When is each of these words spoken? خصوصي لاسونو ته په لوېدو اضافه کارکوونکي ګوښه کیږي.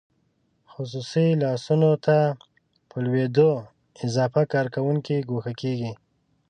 خصوصي 0.71 1.27
لاسونو 1.41 1.91
ته 2.05 2.17
په 2.89 2.95
لوېدو 3.05 3.51
اضافه 4.05 4.41
کارکوونکي 4.53 5.15
ګوښه 5.29 5.53
کیږي. 5.61 5.91